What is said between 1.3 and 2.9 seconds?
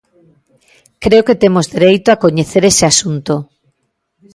temos dereito a coñecer ese